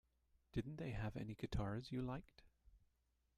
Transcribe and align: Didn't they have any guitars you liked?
Didn't 0.53 0.77
they 0.77 0.89
have 0.93 1.15
any 1.15 1.35
guitars 1.35 1.91
you 1.91 2.01
liked? 2.01 2.41